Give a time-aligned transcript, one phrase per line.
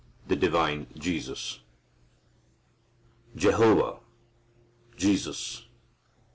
[0.27, 1.59] The Divine Jesus
[3.35, 3.97] Jehovah
[4.97, 5.65] Jesus.